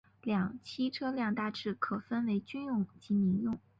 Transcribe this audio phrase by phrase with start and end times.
[0.23, 3.59] 两栖车辆大致上可分为军用及民用。